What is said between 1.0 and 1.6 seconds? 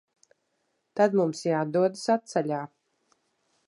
Tad mums